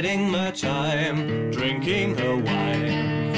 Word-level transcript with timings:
biding 0.00 0.30
my 0.30 0.48
time, 0.52 1.50
drinking 1.50 2.16
her 2.16 2.36
wine. 2.36 3.32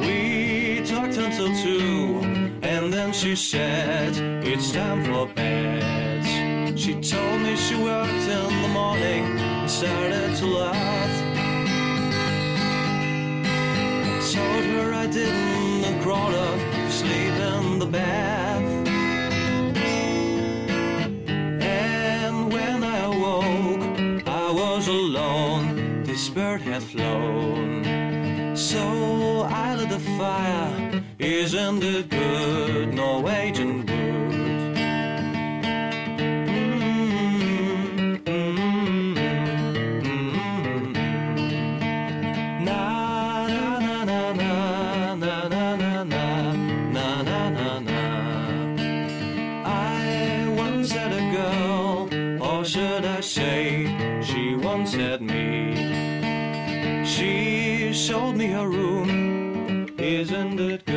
We 0.00 0.80
talked 0.86 1.18
until 1.18 1.54
two, 1.54 2.20
and 2.62 2.90
then 2.90 3.12
she 3.12 3.36
said, 3.36 4.16
It's 4.42 4.72
time 4.72 5.04
for 5.04 5.26
bed. 5.34 6.78
She 6.78 6.94
told 6.94 7.40
me 7.42 7.56
she 7.56 7.74
worked 7.74 8.26
in 8.38 8.62
the 8.62 8.68
morning 8.68 9.38
and 9.38 9.70
started 9.70 10.34
to 10.36 10.46
laugh. 10.46 11.14
I 14.14 14.32
told 14.32 14.64
her 14.64 14.94
I 14.94 15.06
didn't 15.08 15.84
and 15.84 16.02
crawled 16.02 16.34
up 16.34 16.90
sleep 16.90 17.34
in 17.52 17.78
the 17.80 17.86
bath. 17.86 18.35
was 24.76 24.88
alone, 24.88 26.02
this 26.02 26.28
bird 26.28 26.60
had 26.60 26.82
flown. 26.82 27.82
So 28.54 29.48
I 29.48 29.74
lit 29.74 29.88
the 29.88 29.98
fire, 30.18 31.02
isn't 31.18 31.82
it 31.82 32.10
good, 32.10 32.92
Norwegian 32.92 33.86
wood? 33.86 33.96
Na 42.68 42.82
na 43.54 43.64
na 43.88 44.04
na 44.10 44.32
na 44.34 45.36
na 45.46 45.48
na 45.54 46.34
na 46.96 47.08
na 47.28 47.40
na 47.56 47.70
na. 47.88 48.02
I 49.64 50.54
once 50.64 50.90
had 50.92 51.12
a 51.22 51.24
girl, 51.38 52.10
or 52.46 52.62
should 52.72 53.04
I 53.06 53.20
say? 53.22 53.55
She 57.06 57.92
showed 57.92 58.32
me 58.34 58.46
her 58.48 58.68
room. 58.68 59.86
Isn't 59.96 60.58
it 60.58 60.84
good? 60.84 60.95